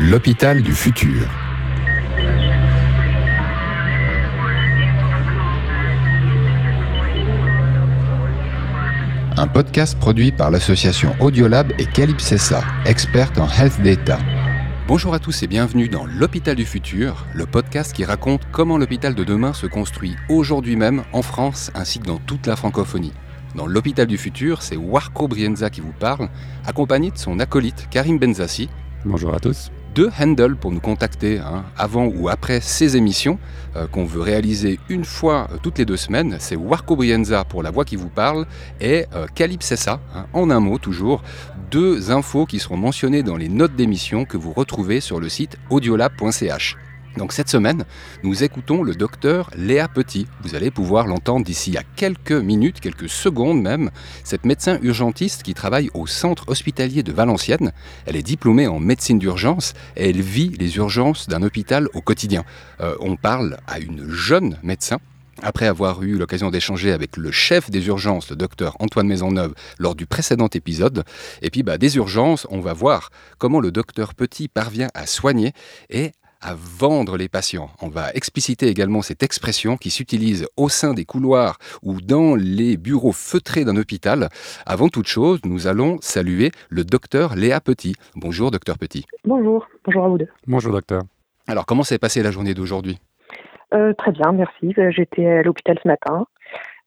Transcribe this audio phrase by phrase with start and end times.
[0.00, 1.28] L'hôpital du futur.
[9.36, 14.18] Un podcast produit par l'association Audiolab et Calypsessa, experte en health data.
[14.88, 19.14] Bonjour à tous et bienvenue dans L'Hôpital du Futur, le podcast qui raconte comment l'hôpital
[19.14, 23.12] de demain se construit aujourd'hui même en France ainsi que dans toute la francophonie.
[23.54, 26.30] Dans l'Hôpital du Futur, c'est Warco Brienza qui vous parle,
[26.66, 28.68] accompagné de son acolyte Karim Benzassi.
[29.04, 33.38] Bonjour à tous deux handles pour nous contacter hein, avant ou après ces émissions
[33.76, 36.36] euh, qu'on veut réaliser une fois euh, toutes les deux semaines.
[36.40, 38.46] C'est Warco Brienza pour la voix qui vous parle
[38.80, 41.22] et euh, hein, en un mot toujours.
[41.70, 45.56] Deux infos qui seront mentionnées dans les notes d'émission que vous retrouvez sur le site
[45.70, 46.76] audiolab.ch.
[47.16, 47.84] Donc cette semaine,
[48.24, 50.26] nous écoutons le docteur Léa Petit.
[50.42, 53.90] Vous allez pouvoir l'entendre d'ici à quelques minutes, quelques secondes même.
[54.24, 57.72] Cette médecin urgentiste qui travaille au centre hospitalier de Valenciennes.
[58.06, 62.44] Elle est diplômée en médecine d'urgence et elle vit les urgences d'un hôpital au quotidien.
[62.80, 64.98] Euh, on parle à une jeune médecin
[65.42, 69.94] après avoir eu l'occasion d'échanger avec le chef des urgences, le docteur Antoine Maisonneuve, lors
[69.94, 71.04] du précédent épisode,
[71.42, 75.52] et puis bah, des urgences, on va voir comment le docteur Petit parvient à soigner
[75.90, 76.12] et
[76.44, 77.70] à vendre les patients.
[77.80, 82.76] On va expliciter également cette expression qui s'utilise au sein des couloirs ou dans les
[82.76, 84.28] bureaux feutrés d'un hôpital.
[84.66, 87.94] Avant toute chose, nous allons saluer le docteur Léa Petit.
[88.14, 89.04] Bonjour, docteur Petit.
[89.24, 90.28] Bonjour, bonjour à vous deux.
[90.46, 91.02] Bonjour, docteur.
[91.46, 92.98] Alors, comment s'est passée la journée d'aujourd'hui?
[93.72, 94.74] Euh, Très bien, merci.
[94.78, 96.26] Euh, j'étais à l'hôpital ce matin.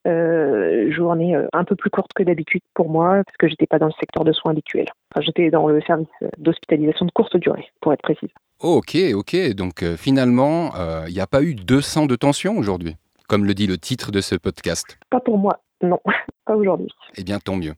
[0.06, 3.86] Euh, journée un peu plus courte que d'habitude pour moi, parce que j'étais pas dans
[3.86, 4.86] le secteur de soins habituel.
[5.12, 8.30] Enfin, j'étais dans le service d'hospitalisation de courte durée, pour être précise.
[8.60, 9.54] ok, ok.
[9.54, 12.96] Donc euh, finalement, il euh, n'y a pas eu 200 de tension aujourd'hui,
[13.28, 14.98] comme le dit le titre de ce podcast?
[15.10, 15.98] Pas pour moi, non,
[16.46, 16.88] pas aujourd'hui.
[17.16, 17.74] Eh bien, tant mieux.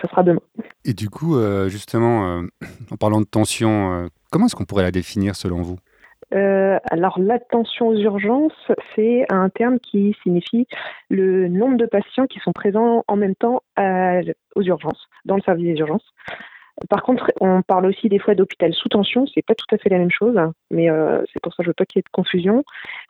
[0.00, 0.40] Ça sera demain.
[0.84, 1.36] Et du coup,
[1.68, 2.42] justement,
[2.90, 5.76] en parlant de tension, comment est-ce qu'on pourrait la définir selon vous?
[6.34, 10.66] Euh, alors l'attention aux urgences, c'est un terme qui signifie
[11.08, 15.66] le nombre de patients qui sont présents en même temps aux urgences, dans le service
[15.66, 16.12] des urgences.
[16.88, 19.88] Par contre, on parle aussi des fois d'hôpital sous tension, c'est pas tout à fait
[19.88, 20.36] la même chose,
[20.70, 22.64] mais euh, c'est pour ça que je veux pas qu'il y ait de confusion.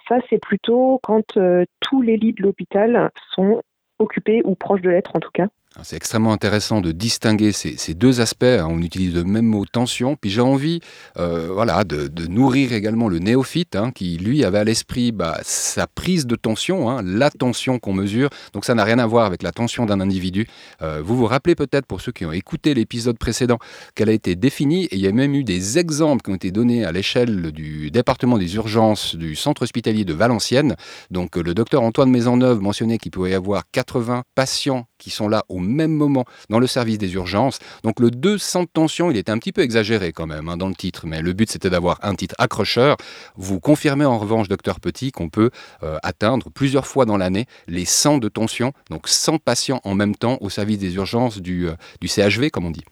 [0.09, 3.63] Ça, c'est plutôt quand euh, tous les lits de l'hôpital sont
[3.99, 5.47] occupés ou proches de l'être en tout cas.
[5.83, 8.45] C'est extrêmement intéressant de distinguer ces, deux aspects.
[8.45, 8.69] Hein.
[8.71, 10.15] On utilise le même mot tension.
[10.15, 10.79] Puis j'ai envie
[11.19, 15.89] euh, voilà, de, nourrir également le néophyte hein, qui, lui, avait à l'esprit bah, sa
[15.89, 18.31] prise de tension, hein, la tension qu'on mesure.
[18.53, 20.47] Donc ça n'a rien à voir avec la tension d'un individu.
[20.81, 23.59] Euh, vous vous rappelez peut-être, pour ceux qui ont écouté l'épisode précédent,
[23.97, 24.85] qu'elle a été définie.
[24.87, 27.91] Et il y a même eu des exemples qui ont été donnés à l'échelle du
[27.91, 30.77] département des urgences du centre hospitalier de Valenciennes.
[31.11, 35.45] Donc le docteur Antoine Maisonneuve mentionnait qu'il pouvait y avoir 80 patients qui sont là
[35.51, 37.59] au même moment dans le service des urgences.
[37.83, 40.69] Donc le 200 de tension, il était un petit peu exagéré quand même hein, dans
[40.69, 42.97] le titre, mais le but c'était d'avoir un titre accrocheur.
[43.37, 45.51] Vous confirmez en revanche, docteur Petit, qu'on peut
[45.83, 50.15] euh, atteindre plusieurs fois dans l'année les 100 de tension, donc 100 patients en même
[50.15, 52.85] temps au service des urgences du, euh, du CHV, comme on dit.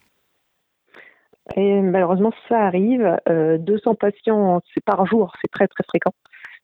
[1.56, 3.18] Et malheureusement, ça arrive.
[3.26, 6.12] 200 euh, patients c'est par jour, c'est très très fréquent,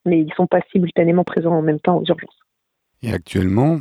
[0.05, 2.39] mais ils ne sont pas simultanément présents en même temps aux urgences.
[3.03, 3.79] Et actuellement,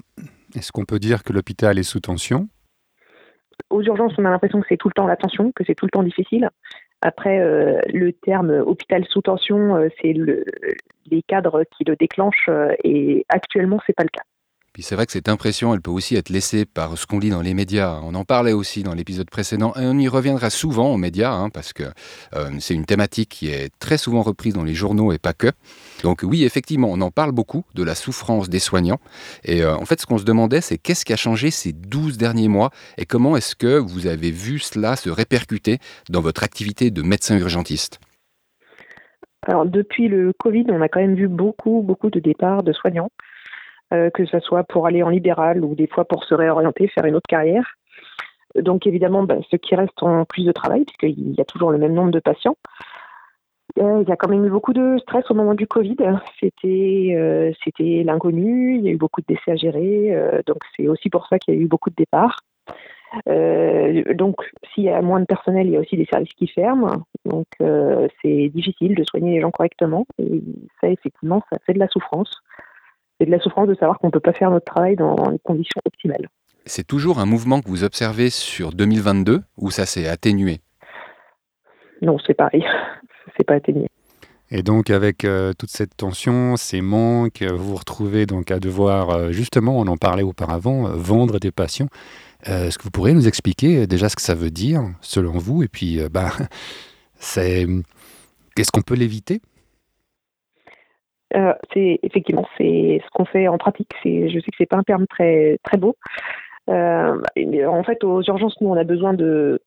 [0.57, 2.49] est-ce qu'on peut dire que l'hôpital est sous tension?
[3.69, 5.85] Aux urgences, on a l'impression que c'est tout le temps la tension, que c'est tout
[5.85, 6.49] le temps difficile.
[7.01, 12.73] Après, euh, le terme hôpital sous tension, euh, c'est les cadres qui le déclenchent euh,
[12.83, 14.23] et actuellement, c'est pas le cas
[14.83, 17.41] c'est vrai que cette impression, elle peut aussi être laissée par ce qu'on lit dans
[17.41, 17.99] les médias.
[18.03, 21.49] On en parlait aussi dans l'épisode précédent et on y reviendra souvent aux médias hein,
[21.49, 21.83] parce que
[22.35, 25.47] euh, c'est une thématique qui est très souvent reprise dans les journaux et pas que.
[26.03, 28.99] Donc oui, effectivement, on en parle beaucoup de la souffrance des soignants.
[29.43, 32.17] Et euh, en fait, ce qu'on se demandait, c'est qu'est-ce qui a changé ces 12
[32.17, 35.79] derniers mois et comment est-ce que vous avez vu cela se répercuter
[36.09, 37.99] dans votre activité de médecin urgentiste?
[39.47, 43.09] Alors depuis le Covid, on a quand même vu beaucoup, beaucoup de départs de soignants.
[43.93, 47.05] Euh, que ce soit pour aller en libéral ou des fois pour se réorienter, faire
[47.05, 47.75] une autre carrière.
[48.55, 51.77] Donc évidemment, ben, ceux qui restent ont plus de travail puisqu'il y a toujours le
[51.77, 52.57] même nombre de patients.
[53.79, 55.95] Euh, il y a quand même eu beaucoup de stress au moment du Covid.
[56.41, 60.13] C'était euh, c'était l'inconnu, il y a eu beaucoup de décès à gérer,
[60.45, 62.39] donc c'est aussi pour ça qu'il y a eu beaucoup de départs.
[64.15, 64.35] donc,
[64.73, 67.05] s'il y a moins de personnel, il y a aussi des services qui ferment.
[67.23, 70.05] Donc, c'est difficile de soigner les gens correctement.
[70.19, 70.43] Et
[70.81, 72.41] ça, effectivement, ça fait de la souffrance
[73.19, 75.39] c'est de la souffrance de savoir qu'on ne peut pas faire notre travail dans les
[75.39, 76.27] conditions optimales.
[76.65, 80.59] C'est toujours un mouvement que vous observez sur 2022 ou ça s'est atténué?
[82.01, 82.63] Non, c'est pareil.
[83.37, 83.87] c'est pas atténué.
[84.49, 89.09] Et donc avec euh, toute cette tension, ces manques, vous vous retrouvez donc à devoir,
[89.09, 91.89] euh, justement, on en parlait auparavant, euh, vendre des patients.
[92.43, 95.63] Est-ce que vous pourriez nous expliquer déjà ce que ça veut dire, selon vous?
[95.63, 96.31] Et puis, bah,
[97.19, 97.65] c'est
[98.57, 99.41] Est-ce qu'on peut l'éviter?
[101.73, 103.91] C'est effectivement c'est ce qu'on fait en pratique.
[104.03, 105.95] C'est, je sais que c'est pas un terme très très beau.
[106.69, 109.59] en fait, aux urgences, nous, on a besoin de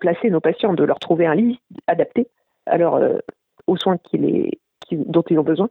[0.00, 2.28] placer nos patients, de leur trouver un lit adapté
[2.66, 3.00] alors,
[3.66, 3.98] aux soins
[4.92, 5.68] dont ils ont besoin.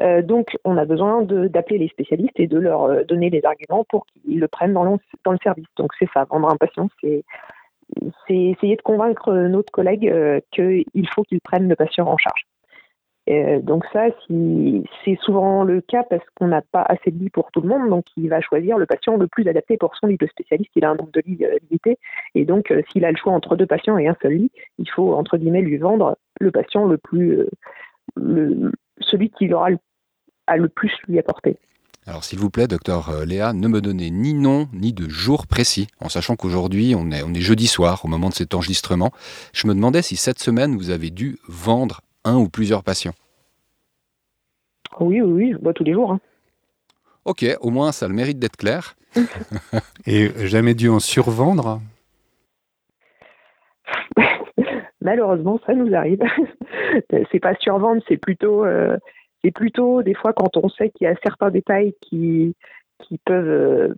[0.00, 3.84] Euh, donc, on a besoin d'appeler les spécialistes et de leur euh, donner des arguments
[3.84, 5.66] pour qu'ils le prennent dans le, service.
[5.76, 7.24] Donc, c'est ça, vendre un patient, c'est
[8.28, 12.46] essayer de convaincre notre collègue euh, qu'il faut qu'il prenne le patient en charge.
[13.30, 17.50] Euh, donc ça, c'est souvent le cas parce qu'on n'a pas assez de lits pour
[17.52, 20.16] tout le monde, donc il va choisir le patient le plus adapté pour son lit.
[20.16, 21.98] de spécialiste, il a un nombre de lits euh, limité,
[22.34, 24.90] et donc euh, s'il a le choix entre deux patients et un seul lit, il
[24.90, 27.46] faut entre guillemets lui vendre le patient le plus,
[29.00, 29.78] celui qui aura le,
[30.56, 31.56] le plus lui apporter.
[32.06, 35.86] Alors s'il vous plaît, docteur Léa, ne me donnez ni nom ni de jour précis,
[36.00, 39.12] en sachant qu'aujourd'hui on est, on est jeudi soir au moment de cet enregistrement.
[39.52, 43.14] Je me demandais si cette semaine vous avez dû vendre un ou plusieurs patients
[44.98, 46.12] Oui, oui, oui, tous les jours.
[46.12, 46.20] Hein.
[47.24, 48.94] Ok, au moins ça a le mérite d'être clair.
[50.06, 51.80] Et jamais dû en survendre?
[55.00, 56.20] Malheureusement, ça nous arrive.
[57.32, 58.96] c'est pas survendre, c'est plutôt, euh,
[59.42, 62.54] c'est plutôt des fois quand on sait qu'il y a certains détails qui,
[63.00, 63.94] qui peuvent euh,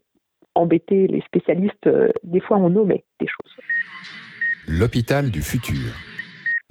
[0.55, 3.57] embêter les spécialistes, euh, des fois on omet des choses.
[4.69, 5.93] L'hôpital du futur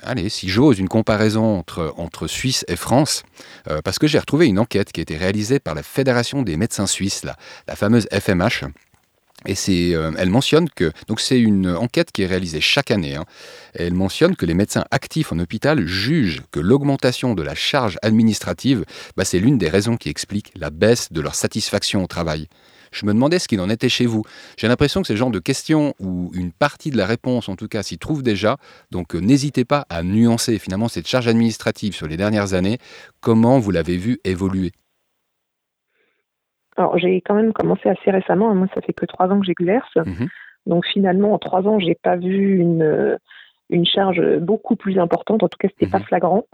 [0.03, 1.63] allez, si j'ose, une comparaison
[1.97, 3.23] entre, Suisse et France,
[3.69, 6.57] euh, parce que j'ai retrouvé une enquête qui a été réalisée par la Fédération des
[6.57, 7.35] médecins suisses, la,
[7.67, 8.65] la fameuse FMH.
[9.47, 13.15] Et c'est, euh, elle mentionne que, donc c'est une enquête qui est réalisée chaque année,
[13.15, 13.25] hein,
[13.73, 18.85] elle mentionne que les médecins actifs en hôpital jugent que l'augmentation de la charge administrative,
[19.17, 22.47] bah, c'est l'une des raisons qui explique la baisse de leur satisfaction au travail.
[22.91, 24.23] Je me demandais ce qu'il en était chez vous.
[24.57, 27.55] J'ai l'impression que c'est le genre de questions où une partie de la réponse, en
[27.55, 28.57] tout cas, s'y trouve déjà.
[28.91, 32.77] Donc euh, n'hésitez pas à nuancer finalement cette charge administrative sur les dernières années.
[33.21, 34.71] Comment vous l'avez vu évoluer?
[36.77, 38.53] Alors j'ai quand même commencé assez récemment.
[38.53, 39.95] Moi, ça fait que trois ans que j'exerce.
[39.95, 40.27] Mhm.
[40.65, 43.17] Donc finalement, en trois ans, j'ai pas vu une,
[43.69, 45.43] une charge beaucoup plus importante.
[45.43, 46.05] En tout cas, c'était n'était pas mhm.
[46.05, 46.45] flagrant.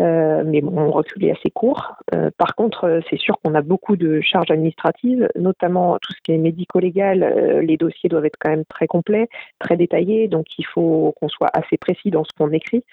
[0.00, 1.94] Euh, mais bon, mon recul est assez court.
[2.14, 6.20] Euh, par contre, euh, c'est sûr qu'on a beaucoup de charges administratives, notamment tout ce
[6.22, 7.60] qui est médico-légal.
[7.62, 11.50] les dossiers doivent être quand même très complets, très détaillés, donc il faut qu'on soit
[11.52, 12.84] assez précis dans ce qu'on écrit.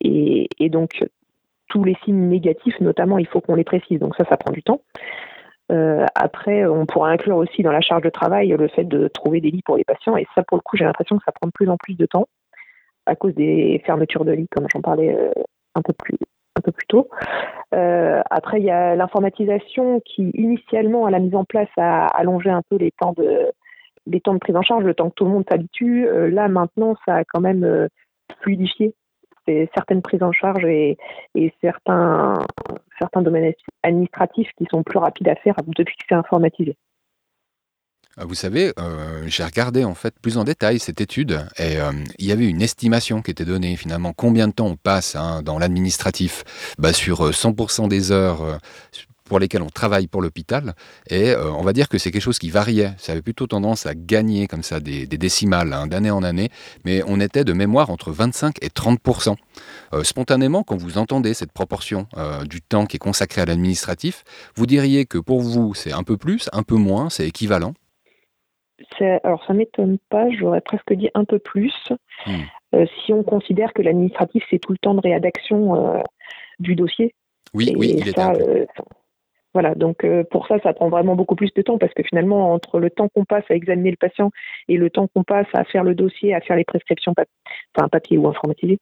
[0.00, 1.04] Et, donc,
[1.68, 3.98] tous les signes négatifs, notamment, il faut qu'on les précise.
[3.98, 4.80] Donc ça, ça prend du temps.
[6.14, 9.50] après, on pourra inclure aussi dans la charge de travail le fait de trouver des
[9.50, 10.16] lits pour les patients.
[10.16, 12.06] Et ça, pour le coup, j'ai l'impression que ça prend de plus en plus de
[12.06, 12.28] temps
[13.06, 15.16] à cause des fermetures de lits, comme j'en parlais
[15.76, 16.16] un peu plus
[16.56, 17.08] un peu plus tôt.
[17.74, 22.50] Euh, après, il y a l'informatisation qui, initialement, à la mise en place, a allongé
[22.50, 23.52] un peu les temps de,
[24.06, 26.06] les temps de prise en charge, le temps que tout le monde s'habitue.
[26.08, 27.88] Euh, là, maintenant, ça a quand même euh,
[28.40, 28.94] fluidifié
[29.76, 30.98] certaines prises en charge et,
[31.36, 32.34] et, certains,
[32.98, 33.52] certains domaines
[33.84, 36.76] administratifs qui sont plus rapides à faire depuis que c'est informatisé.
[38.18, 41.92] Ah, vous savez, euh, j'ai regardé en fait plus en détail cette étude et euh,
[42.18, 45.42] il y avait une estimation qui était donnée finalement combien de temps on passe hein,
[45.42, 46.42] dans l'administratif
[46.78, 48.58] bah, sur 100% euh, des heures
[49.24, 50.74] pour lesquelles on travaille pour l'hôpital
[51.10, 52.94] et on va dire que c'est quelque chose qui variait.
[52.96, 56.48] Ça avait plutôt tendance à gagner comme ça des, décimales hein, d'année en année,
[56.84, 59.34] mais on était de mémoire entre 25 et 30%.
[60.04, 62.06] spontanément, quand vous entendez cette proportion
[62.48, 64.22] du temps qui est consacré à l'administratif,
[64.54, 67.74] vous diriez que pour vous c'est un peu plus, un peu moins, c'est équivalent
[69.22, 71.74] alors ça m'étonne pas, j'aurais presque dit un peu plus,
[72.26, 72.32] hmm.
[72.74, 76.02] euh, si on considère que l'administratif c'est tout le temps de rédaction euh,
[76.58, 77.14] du dossier.
[77.54, 78.66] Oui, oui, il est euh,
[79.54, 82.78] voilà, donc pour ça, ça prend vraiment beaucoup plus de temps parce que finalement, entre
[82.78, 84.30] le temps qu'on passe à examiner le patient
[84.68, 87.14] et le temps qu'on passe à faire le dossier, à faire les prescriptions,
[87.74, 88.78] enfin papier ou informatisé,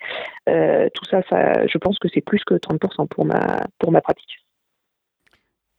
[0.46, 4.43] tout ça, ça, je pense que c'est plus que 30% pour ma, pour ma pratique.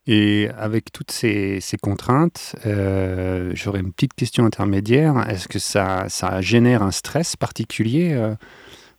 [0.07, 5.27] Et avec toutes ces, contraintes, euh, j'aurais une petite question intermédiaire.
[5.29, 8.35] Est-ce que ça, ça génère un stress particulier euh,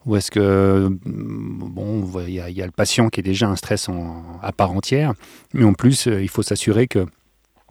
[0.04, 3.88] Ou est-ce que, bon, il y, a le patient qui est déjà un stress
[4.42, 5.12] à part entière,
[5.54, 7.06] mais en plus, euh, il faut s'assurer que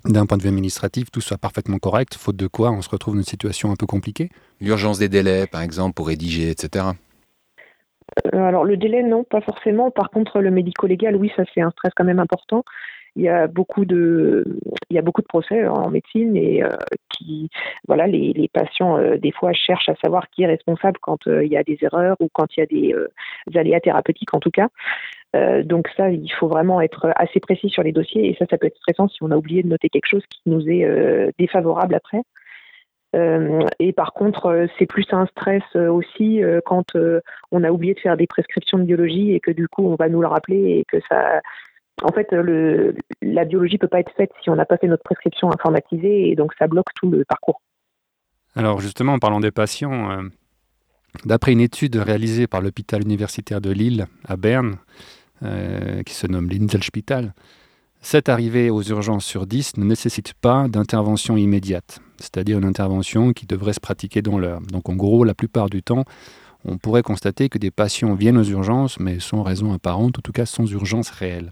[0.06, 3.15] d'un point de vue administratif, tout soit parfaitement correct, faute de quoi on se retrouve
[3.15, 4.30] dans une situation un peu compliquée?
[4.62, 6.86] L'urgence des délais, par exemple, pour rédiger, etc.
[8.32, 9.92] alors le délai, non, pas forcément.
[9.92, 12.63] Par contre, le médico-légal, oui, ça c'est un stress quand même important
[13.16, 14.44] il y a beaucoup de
[14.90, 16.70] il y a beaucoup de procès en médecine et euh,
[17.10, 17.50] qui
[17.88, 21.46] voilà les, les patients euh, des fois cherchent à savoir qui est responsable quand euh,
[21.46, 22.96] il y a des erreurs ou quand il y a des,
[23.58, 24.70] aléas thérapeutiques en tout cas.
[25.64, 28.68] Donc ça il faut vraiment être assez précis sur les dossiers et ça ça peut
[28.68, 30.88] être stressant si on a oublié de noter quelque chose qui nous est
[31.38, 32.22] défavorable après.
[33.80, 36.96] Et par contre, c'est plus un stress aussi quand
[37.52, 40.08] on a oublié de faire des prescriptions de biologie et que du coup, on va
[40.08, 41.42] nous le rappeler et que ça,
[42.04, 45.04] en fait, le, la biologie peut pas être faite si on n'a pas fait notre
[45.04, 47.62] prescription informatisée et donc ça bloque tout le parcours.
[48.56, 50.24] Alors justement, en parlant des patients, euh,
[51.25, 54.78] d'après une étude réalisée par l'hôpital universitaire de Lille à Berne,
[55.44, 57.34] euh, qui se nomme l'Inselspital,
[58.02, 63.46] 7 arrivées aux urgences sur 10 ne nécessitent pas d'intervention immédiate, c'est-à-dire une intervention qui
[63.46, 64.62] devrait se pratiquer dans l'heure.
[64.62, 66.06] Donc en gros, la plupart du temps,
[66.66, 70.32] on pourrait constater que des patients viennent aux urgences, mais sans raison apparente, en tout
[70.32, 71.52] cas sans urgence réelle.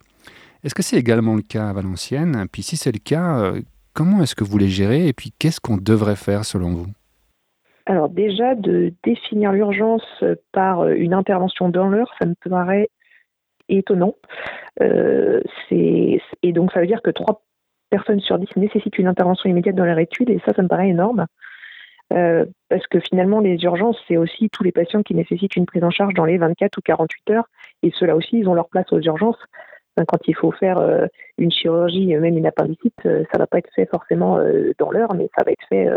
[0.63, 2.46] Est-ce que c'est également le cas à Valenciennes?
[2.51, 3.62] Puis si c'est le cas, euh,
[3.93, 6.88] comment est-ce que vous les gérez et puis qu'est-ce qu'on devrait faire selon vous?
[7.86, 12.88] Alors déjà, de définir l'urgence par une intervention dans l'heure, ça me paraît
[13.67, 14.15] étonnant.
[14.82, 15.41] Euh,
[15.72, 16.20] et
[16.53, 17.43] donc ça veut dire que trois
[17.89, 20.89] personnes sur dix nécessitent une intervention immédiate dans leur étude et ça, ça me paraît
[20.89, 21.25] énorme.
[22.12, 25.84] Euh, parce que finalement, les urgences, c'est aussi tous les patients qui nécessitent une prise
[25.84, 27.50] en charge dans les 24 ou 48 heures.
[27.82, 29.39] Et ceux-là aussi, ils ont leur place aux urgences
[29.95, 31.05] quand il faut faire euh,
[31.38, 35.13] une chirurgie, même une appendicite, euh, ça va pas être fait forcément euh, dans l'heure,
[35.15, 35.88] mais ça va être fait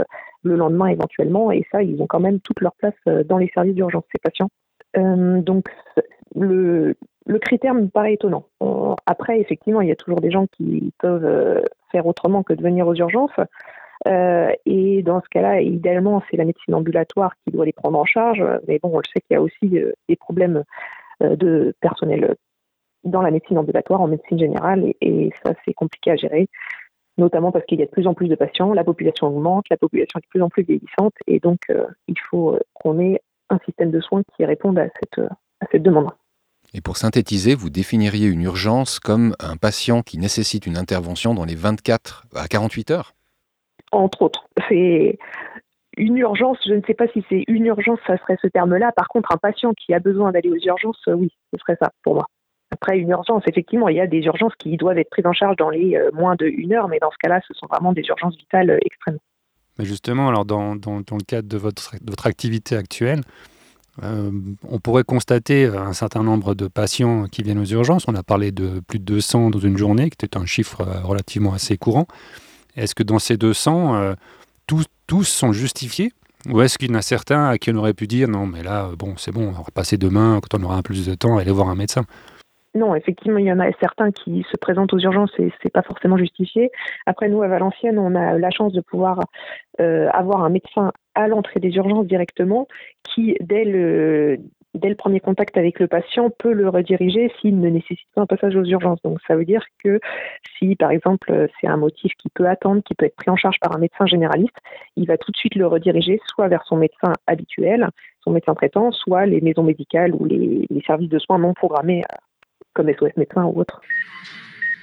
[0.42, 1.50] le lendemain éventuellement.
[1.50, 2.94] Et ça, ils ont quand même toute leur place
[3.26, 4.48] dans les services d'urgence, ces patients.
[4.94, 5.66] donc,
[6.34, 8.46] le critère me paraît étonnant.
[9.06, 12.86] après, effectivement, il y a toujours des gens qui peuvent faire autrement que de venir
[12.86, 13.38] aux urgences.
[14.06, 18.44] et dans ce cas-là, idéalement, c'est la médecine ambulatoire qui doit les prendre en charge.
[18.68, 19.68] Mais bon, on le sait qu'il y a aussi
[20.08, 20.64] des problèmes
[21.20, 22.36] de personnel
[23.06, 26.48] dans la médecine ambulatoire, en médecine générale, et, ça c'est compliqué à gérer,
[27.18, 29.76] notamment parce qu'il y a de plus en plus de patients, la population augmente, la
[29.76, 33.20] population est de plus en plus vieillissante, et donc euh, il faut euh, qu'on ait
[33.48, 35.24] un système de soins qui réponde à cette,
[35.60, 36.10] à cette demande.
[36.74, 41.44] Et pour synthétiser, vous définiriez une urgence comme un patient qui nécessite une intervention dans
[41.44, 43.12] les 24 à 48 heures?
[43.92, 44.48] Entre autres.
[44.68, 45.18] C'est
[45.96, 48.92] une urgence, je ne sais pas si c'est une urgence, ça serait ce terme-là.
[48.92, 52.14] Par contre, un patient qui a besoin d'aller aux urgences, oui, ce serait ça pour
[52.14, 52.26] moi.
[52.76, 55.56] Après, une urgence, effectivement, il y a des urgences qui doivent être prises en charge
[55.56, 58.02] dans les euh, moins de une heure, mais dans ce cas-là, ce sont vraiment des
[58.02, 59.16] urgences vitales euh, extrêmes.
[59.78, 63.22] Mais justement, alors dans, dans, le cadre de votre, votre activité actuelle,
[64.02, 64.30] euh,
[64.68, 68.04] on pourrait constater un certain nombre de patients qui viennent aux urgences.
[68.08, 71.54] On a parlé de plus de 200 dans une journée, qui était un chiffre relativement
[71.54, 72.06] assez courant.
[72.76, 74.14] Est-ce que dans ces 200,
[74.66, 76.12] tous, tous sont justifiés?
[76.50, 78.62] Ou est-ce qu'il y en a certains à qui on aurait pu dire non, mais
[78.62, 81.38] là, bon, c'est bon, on va passer demain, quand on aura un plus de temps,
[81.38, 82.04] aller voir un médecin?
[82.76, 85.82] Non, effectivement, il y en a certains qui se présentent aux urgences et c'est pas
[85.82, 86.70] forcément justifié.
[87.06, 89.20] Après, nous, à Valenciennes, on a la chance de pouvoir
[89.80, 92.66] euh, avoir un médecin à l'entrée des urgences directement
[93.02, 94.38] qui, dès le,
[94.74, 98.26] dès le premier contact avec le patient, peut le rediriger s'il ne nécessite pas un
[98.26, 99.00] passage aux urgences.
[99.02, 100.00] Donc, ça veut dire que
[100.58, 103.58] si, par exemple, c'est un motif qui peut attendre, qui peut être pris en charge
[103.60, 104.56] par un médecin généraliste,
[104.96, 107.88] il va tout de suite le rediriger soit vers son médecin habituel,
[108.22, 112.02] son médecin traitant, soit les maisons médicales ou les, les services de soins non programmés
[112.76, 113.80] comme SOS médecin ou autre.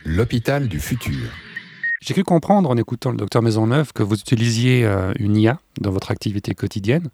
[0.06, 1.30] L'hôpital du futur.
[2.02, 5.92] J'ai cru comprendre en écoutant le docteur Maisonneuve que vous utilisiez euh, une IA dans
[5.92, 7.08] votre activité quotidienne.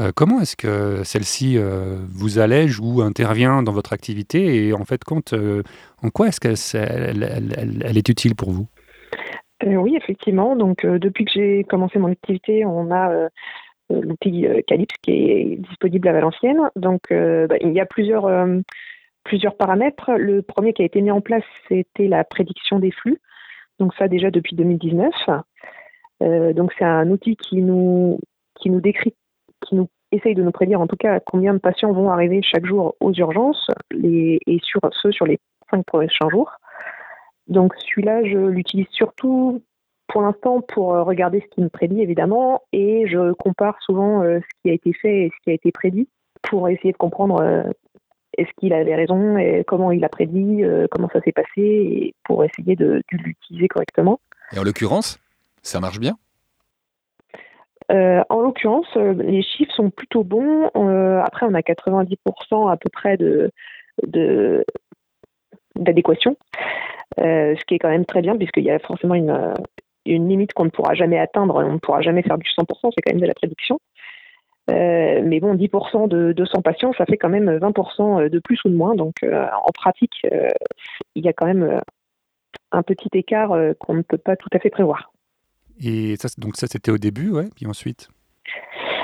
[0.00, 4.84] Euh, comment est-ce que celle-ci euh, vous allège ou intervient dans votre activité et en
[4.84, 5.32] fait, compte,
[6.02, 7.22] en quoi est-ce qu'elle
[7.84, 8.66] elle, est utile pour vous?
[9.64, 10.56] Oui, effectivement.
[10.56, 13.28] Donc, depuis que j'ai commencé mon activité, on a
[13.88, 16.68] l'outil Calypse qui est disponible à Valenciennes.
[16.74, 18.26] Donc, bah, il y a plusieurs
[19.26, 20.12] plusieurs paramètres.
[20.12, 23.20] Le premier qui a été mis en place, c'était la prédiction des flux.
[23.78, 25.12] Donc ça déjà depuis 2019.
[26.22, 28.18] Euh, donc c'est un outil qui nous
[28.54, 29.14] qui nous décrit,
[29.66, 32.64] qui nous essaye de nous prédire en tout cas combien de patients vont arriver chaque
[32.64, 33.66] jour aux urgences
[34.02, 35.38] et sur ceux sur les
[35.70, 36.52] cinq prochains jours.
[37.48, 39.62] Donc celui-là, je l'utilise surtout
[40.08, 44.62] pour l'instant pour regarder ce qui me prédit évidemment et je compare souvent euh, ce
[44.62, 46.08] qui a été fait et ce qui a été prédit
[46.42, 47.64] pour essayer de comprendre euh,
[48.36, 52.14] est-ce qu'il avait raison et comment il a prédit, euh, comment ça s'est passé, et
[52.24, 54.20] pour essayer de, l'utiliser correctement.
[54.52, 55.18] Et en l'occurrence,
[55.62, 56.16] ça marche bien?
[57.92, 60.66] Euh, en l'occurrence, euh, les chiffres sont plutôt bons.
[61.24, 63.52] après, on a 90% à peu près de,
[65.76, 66.36] d'adéquation,
[67.18, 69.54] ce qui est quand même très bien puisqu'il y a forcément une,
[70.04, 71.56] une limite qu'on ne pourra jamais atteindre.
[71.64, 73.78] On ne pourra jamais faire du 100%, c'est quand même de la prédiction.
[74.68, 78.68] Euh, mais bon, 10% de 200 patients, ça fait quand même 20% de plus ou
[78.68, 78.94] de moins.
[78.94, 80.48] Donc, euh, en pratique, euh,
[81.14, 81.80] il y a quand même
[82.72, 85.12] un petit écart qu'on ne peut pas tout à fait prévoir.
[85.80, 87.48] Et ça, donc ça, c'était au début, ouais.
[87.54, 88.08] Puis ensuite?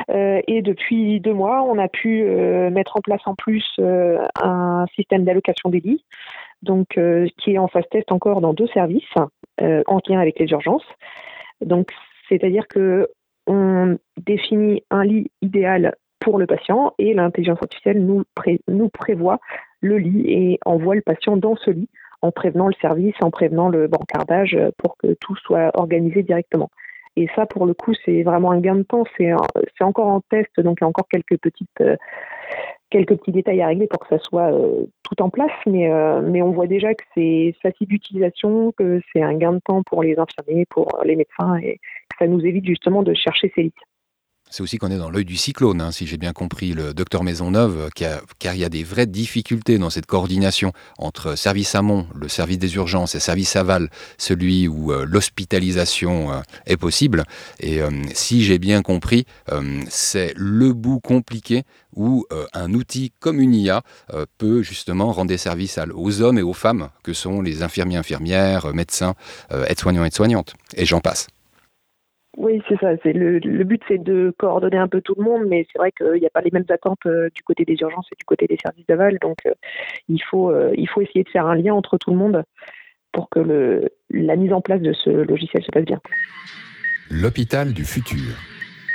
[0.09, 2.25] Et depuis deux mois, on a pu
[2.71, 6.04] mettre en place en plus un système d'allocation des lits,
[6.61, 6.99] donc
[7.38, 9.14] qui est en phase test encore dans deux services
[9.61, 10.85] en lien avec les urgences.
[11.64, 11.92] Donc,
[12.28, 13.09] c'est-à-dire que
[13.47, 19.41] on définit un lit idéal pour le patient et l'intelligence artificielle nous, prévoit
[19.81, 21.89] le lit et envoie le patient dans ce lit
[22.23, 26.71] en prévenant le service, en prévenant le bancardage pour que tout soit organisé directement.
[27.17, 29.05] Et ça, pour le coup, c'est vraiment un gain de temps.
[29.19, 29.33] C'est
[29.81, 31.97] encore en test, donc il y a encore quelques petites euh,
[32.93, 36.21] quelques petits détails à régler pour que ça soit euh, tout en place, mais, euh,
[36.21, 40.03] mais on voit déjà que c'est facile d'utilisation, que c'est un gain de temps pour
[40.03, 43.75] les infirmiers, pour les médecins, et que ça nous évite justement de chercher ces lits.
[44.53, 47.25] C'est aussi qu'on est dans l'œil du cyclone, hein, si j'ai bien compris le docteur
[47.25, 52.29] Maisonneuve, car il y a des vraies difficultés dans cette coordination entre service amont, le
[52.29, 57.25] service des urgences, et service aval, celui où euh, l'hospitalisation euh, est possible.
[57.61, 59.25] Et euh, si j'ai bien compris,
[59.89, 61.63] c'est le bout compliqué
[61.95, 63.83] où un outil comme une IA
[64.37, 68.75] peut justement rendre des services aux hommes et aux femmes, que sont les infirmiers, infirmières,
[68.75, 69.15] médecins,
[69.51, 71.29] aides-soignants, aides-soignantes, et j'en passe.
[72.37, 72.93] Oui, c'est ça.
[73.03, 76.21] C'est le, but, c'est de coordonner un peu tout le monde, mais c'est vrai qu'il
[76.21, 78.57] n'y a pas les mêmes attentes euh, du côté des urgences et du côté des
[78.57, 79.19] services d'aval.
[79.21, 79.53] Donc, euh,
[80.09, 82.43] il faut euh, il faut essayer de faire un lien entre tout le monde
[83.12, 86.01] pour que le, la mise en place de ce logiciel se passe bien.
[87.11, 88.35] L'hôpital du futur.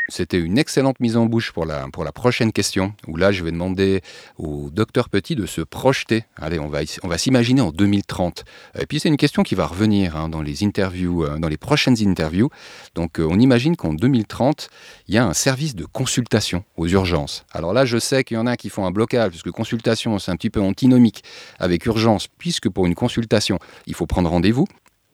[0.10, 3.44] C'était une excellente mise en bouche pour la, pour la prochaine question, où là, je
[3.44, 4.02] vais demander
[4.38, 6.24] au docteur Petit de se projeter.
[6.38, 8.46] Allez, on va, on va s'imaginer en 2030.
[8.80, 11.58] Et puis, c'est une question qui va revenir hein, dans les interviews, euh, dans les
[11.58, 12.50] prochaines interviews.
[12.96, 14.70] Donc, euh, on imagine qu'en 2030,
[15.10, 17.46] il y a un service de consultation aux urgences.
[17.52, 20.32] Alors là, je sais qu'il y en a qui font un blocage, puisque consultation, c'est
[20.32, 21.26] un petit peu antinomique
[21.60, 24.68] avec urgence, puisque pour une consultation, il faut prendre rendez-vous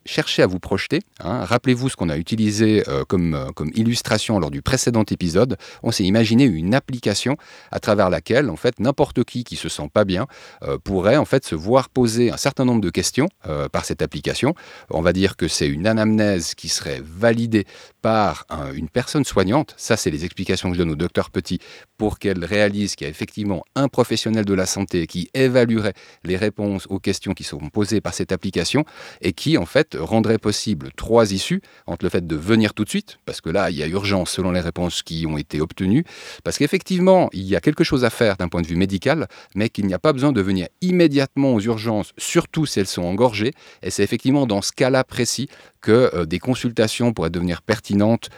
[0.06, 1.00] cherchez à vous projeter.
[1.20, 1.44] Hein.
[1.46, 5.58] Rappelez-vous ce qu'on a utilisé euh, comme, euh, comme illustration lors du précédent épisode.
[5.82, 7.38] On s'est imaginé une application
[7.72, 10.28] à travers laquelle, en fait, n'importe qui qui se sent pas bien
[10.64, 13.28] euh, pourrait en fait se voir poser un certain nombre de questions
[13.72, 14.56] par cette application.
[14.90, 17.66] On va dire que c'est une anamnèse qui serait validée
[18.04, 18.46] par
[18.76, 19.74] une personne soignante.
[19.78, 21.60] Ça, c'est les explications que je donne au docteur Petit
[21.98, 25.94] pour qu'elle réalise qu'il y a effectivement un professionnel de la santé qui évaluerait
[26.26, 28.84] les réponses aux questions qui seront posées par cette application
[29.22, 32.90] et qui, en fait, rendrait possible trois issues entre le fait de venir tout de
[32.90, 36.04] suite, parce que là, il y a urgence selon les réponses qui ont été obtenues,
[36.44, 39.70] parce qu'effectivement, il y a quelque chose à faire d'un point de vue médical, mais
[39.70, 43.54] qu'il n'y a pas besoin de venir immédiatement aux urgences, surtout si elles sont engorgées,
[43.82, 45.48] et c'est effectivement dans ce cas-là précis
[45.80, 47.93] que euh, des consultations pourraient devenir pertinentes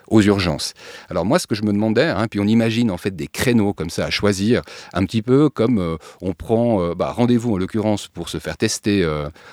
[0.10, 0.74] aux urgences.
[1.10, 3.74] Alors moi, ce que je me demandais, hein, puis on imagine en fait des créneaux
[3.74, 4.62] comme ça à choisir,
[4.94, 8.58] un petit peu comme euh, on prend euh, bah, rendez-vous en l'occurrence pour se faire
[8.58, 9.06] tester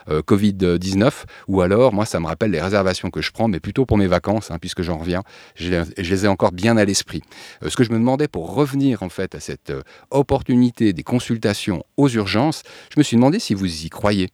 [0.08, 3.98] Covid-19, ou alors, moi, ça me rappelle les réservations que je prends, mais plutôt pour
[3.98, 5.22] mes vacances, hein, puisque j'en reviens,
[5.54, 7.22] je je les, ai encore bien à l'esprit.
[7.66, 9.72] ce que je me demandais pour revenir en fait à cette
[10.10, 12.62] opportunité des consultations aux urgences,
[12.94, 14.28] je me suis demandé si vous y croyez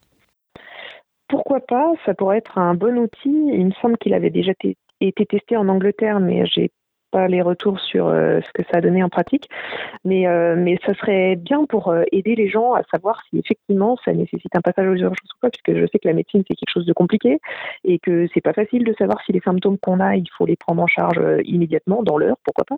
[1.29, 3.29] pourquoi pas Ça pourrait être un bon outil.
[3.53, 4.75] Il me semble qu'il avait déjà été
[5.27, 6.71] testé en Angleterre, mais j'ai
[7.11, 9.49] pas les retours sur euh, ce que ça a donné en pratique,
[10.05, 13.97] mais euh, mais ça serait bien pour euh, aider les gens à savoir si effectivement
[14.05, 16.55] ça nécessite un passage aux urgences ou pas, puisque je sais que la médecine c'est
[16.55, 17.39] quelque chose de compliqué
[17.83, 20.55] et que c'est pas facile de savoir si les symptômes qu'on a il faut les
[20.55, 22.77] prendre en charge immédiatement dans l'heure, pourquoi pas,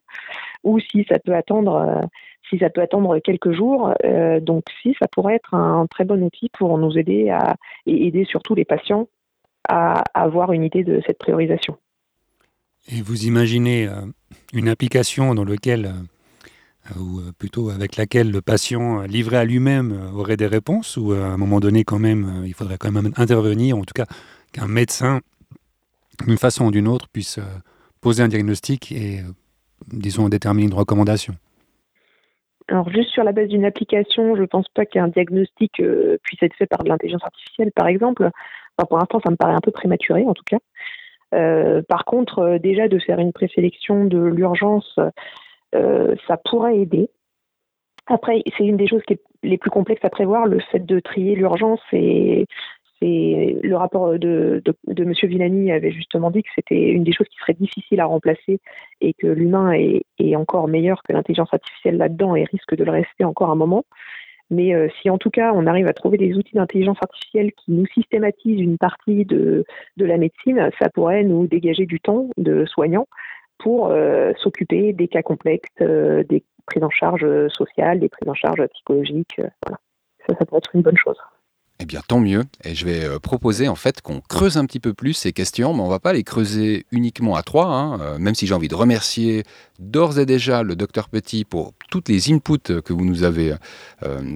[0.64, 2.02] ou si ça peut attendre
[2.50, 3.94] si ça peut attendre quelques jours.
[4.42, 7.56] Donc si, ça pourrait être un très bon outil pour nous aider à,
[7.86, 9.08] et aider surtout les patients
[9.70, 11.78] à, avoir une idée de cette priorisation.
[12.90, 14.02] Et vous imaginez euh,
[14.54, 15.94] une application dans laquelle,
[16.96, 21.26] euh, ou plutôt avec laquelle le patient livré à lui-même aurait des réponses, ou à
[21.28, 24.06] un moment donné quand même, il faudrait quand même intervenir, en tout cas
[24.52, 25.22] qu'un médecin,
[26.26, 27.40] d'une façon ou d'une autre, puisse
[28.02, 29.22] poser un diagnostic et,
[29.88, 31.36] disons, déterminer une recommandation?
[32.68, 36.42] Alors juste sur la base d'une application, je ne pense pas qu'un diagnostic euh, puisse
[36.42, 38.30] être fait par de l'intelligence artificielle, par exemple.
[38.78, 40.60] pour l'instant, ça me paraît un peu prématuré, en tout cas.
[41.34, 45.00] Euh, par contre, euh, déjà de faire une présélection de l'urgence,
[46.28, 47.10] ça pourrait aider.
[48.08, 51.00] Après, c'est une des choses qui est les plus complexes à prévoir, le fait de
[51.00, 52.46] trier l'urgence et
[53.02, 55.14] le rapport de, M.
[55.24, 58.60] Villani avait justement dit que c'était une des choses qui serait difficile à remplacer
[59.02, 63.24] et que l'humain est, encore meilleur que l'intelligence artificielle là-dedans et risque de le rester
[63.24, 63.84] encore un moment.
[64.52, 67.72] Mais euh, si en tout cas on arrive à trouver des outils d'intelligence artificielle qui
[67.72, 69.66] nous systématisent une partie de,
[69.98, 73.08] la médecine, ça pourrait nous dégager du temps de soignants
[73.58, 78.34] pour euh, s'occuper des cas complexes, euh, des prises en charge sociales, des prises en
[78.34, 79.40] charge psychologiques.
[79.66, 79.80] voilà.
[80.28, 81.18] Ça, ça pourrait être une bonne chose.
[81.82, 82.44] Eh bien, tant mieux.
[82.64, 85.74] Et je vais euh, proposer en fait qu'on creuse un petit peu plus ces questions,
[85.74, 87.66] mais on va pas les creuser uniquement à trois.
[87.66, 88.00] Hein.
[88.02, 89.44] Euh, même si j'ai envie de remercier
[89.80, 93.56] d'ores et déjà le docteur Petit pour toutes les inputs que vous nous avez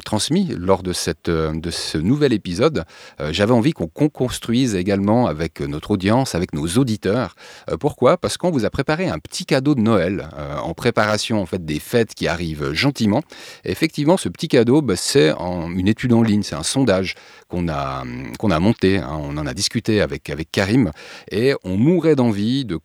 [0.03, 2.83] transmis lors de, cette, de ce nouvel épisode.
[3.29, 7.35] J'avais envie qu'on construise également avec notre audience, avec nos auditeurs.
[7.79, 8.17] pourquoi?
[8.17, 10.27] Parce qu'on vous a préparé un petit cadeau de Noël
[10.63, 13.21] en préparation en fait des fêtes qui arrivent gentiment.
[13.63, 17.13] effectivement, ce petit cadeau, bah, c'est une étude en ligne, c'est un sondage
[17.47, 18.03] qu'on a,
[18.39, 18.97] qu'on a monté.
[18.97, 19.17] Hein.
[19.19, 20.91] on en a discuté avec, avec Karim
[21.31, 22.77] et on mourrait d'envie de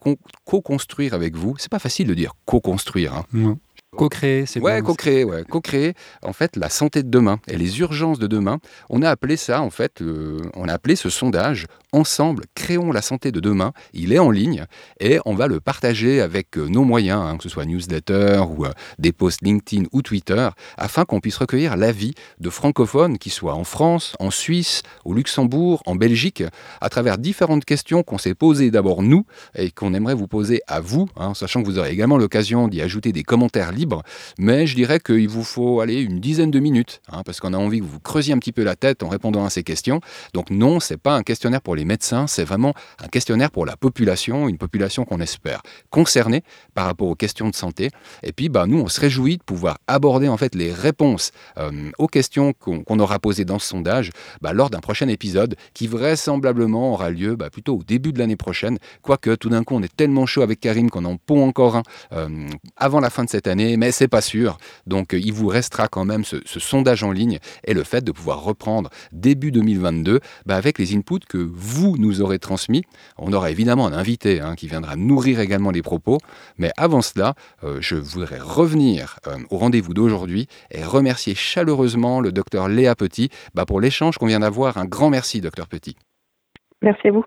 [0.45, 1.55] co-construire avec vous.
[1.57, 3.13] C'est pas facile de dire co-construire.
[3.13, 3.57] Hein.
[3.97, 5.43] Co-créer, c'est Ouais, co-créer, ouais.
[5.43, 8.59] Co-créer, en fait, la santé de demain et les urgences de demain.
[8.89, 13.01] On a appelé ça, en fait, euh, on a appelé ce sondage Ensemble, créons la
[13.01, 13.73] santé de demain.
[13.91, 14.63] Il est en ligne
[15.01, 18.65] et on va le partager avec euh, nos moyens, hein, que ce soit newsletter ou
[18.65, 23.55] euh, des posts LinkedIn ou Twitter, afin qu'on puisse recueillir l'avis de francophones qui soient
[23.55, 26.45] en France, en Suisse, au Luxembourg, en Belgique,
[26.79, 30.79] à travers différentes questions qu'on s'est posées d'abord nous et qu'on aimerait vous poser à
[30.79, 34.01] vous, hein, sachant que vous aurez également l'occasion d'y ajouter des commentaires libre,
[34.39, 37.57] mais je dirais qu'il vous faut aller une dizaine de minutes, hein, parce qu'on a
[37.57, 39.99] envie que vous creusiez un petit peu la tête en répondant à ces questions.
[40.33, 43.77] Donc non, c'est pas un questionnaire pour les médecins, c'est vraiment un questionnaire pour la
[43.77, 47.89] population, une population qu'on espère concernée par rapport aux questions de santé.
[48.23, 51.91] Et puis, bah, nous, on se réjouit de pouvoir aborder en fait les réponses euh,
[51.97, 56.93] aux questions qu'on aura posées dans ce sondage bah, lors d'un prochain épisode qui vraisemblablement
[56.93, 58.77] aura lieu bah, plutôt au début de l'année prochaine.
[59.01, 61.83] Quoique tout d'un coup, on est tellement chaud avec Karim qu'on en pond encore un
[62.13, 64.57] euh, avant la fin de cette année mais c'est pas sûr.
[64.87, 68.11] Donc euh, il vous restera quand même ce, sondage en ligne et le fait de
[68.11, 72.83] pouvoir reprendre début 2022 bah, avec les inputs que vous nous aurez transmis.
[73.17, 76.17] On aura évidemment un invité hein, qui viendra nourrir également les propos,
[76.57, 82.31] mais avant cela, euh, je voudrais revenir euh, au rendez-vous d'aujourd'hui et remercier chaleureusement le
[82.31, 84.77] docteur Léa Petit bah, pour l'échange qu'on vient d'avoir.
[84.77, 85.95] Un grand merci, docteur Petit.
[86.81, 87.25] Merci à vous.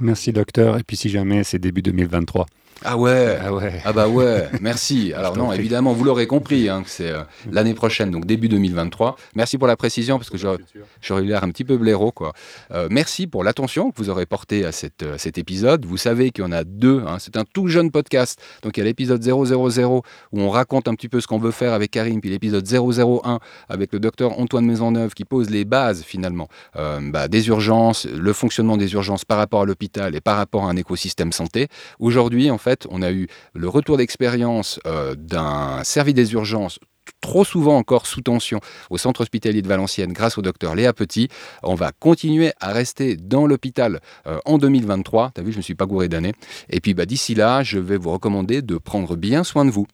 [0.00, 0.78] Merci, docteur.
[0.78, 2.46] Et puis si jamais c'est début 2023.
[2.86, 3.38] Ah ouais.
[3.40, 5.12] ah ouais Ah bah ouais, merci.
[5.16, 9.16] Alors non, évidemment, vous l'aurez compris, hein, que c'est euh, l'année prochaine, donc début 2023.
[9.34, 12.12] Merci pour la précision, parce que j'aurais eu l'air un petit peu blaireau.
[12.12, 12.32] Quoi.
[12.72, 15.86] Euh, merci pour l'attention que vous aurez portée à, cette, cet épisode.
[15.86, 17.02] Vous savez qu'il y en a deux.
[17.06, 17.16] Hein.
[17.18, 18.38] c'est un tout jeune podcast.
[18.62, 21.52] Donc il y a l'épisode 000 où on raconte un petit peu ce qu'on veut
[21.52, 26.02] faire avec Karim, puis l'épisode 001 avec le docteur Antoine Maisonneuve qui pose les bases
[26.02, 30.36] finalement euh, bah, des urgences, le fonctionnement des urgences par rapport à l'hôpital et par
[30.36, 31.68] rapport à un écosystème santé.
[31.98, 36.78] Aujourd'hui, en fait, on a eu le retour d'expérience euh, d'un service des urgences
[37.20, 38.60] trop souvent encore sous tension
[38.90, 41.28] au centre hospitalier de Valenciennes grâce au docteur Léa Petit.
[41.62, 45.32] On va continuer à rester dans l'hôpital euh, en 2023.
[45.34, 46.32] T'as vu, je ne me suis pas gouré d'année.
[46.70, 49.86] Et puis bah, d'ici là, je vais vous recommander de prendre bien soin de vous.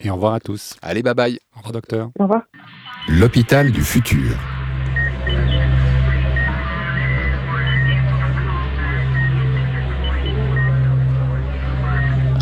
[0.00, 0.74] Et au revoir à tous.
[0.82, 1.38] Allez, bye bye.
[1.54, 2.10] Au revoir docteur.
[2.18, 2.42] Au revoir.
[3.08, 4.36] L'hôpital du futur.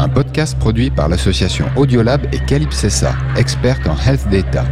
[0.00, 4.64] Un podcast produit par l'association Audiolab et Calypsessa, experte en health data.